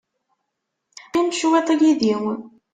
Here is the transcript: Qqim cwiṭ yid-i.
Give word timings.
Qqim 1.07 1.29
cwiṭ 1.39 1.67
yid-i. 1.81 2.15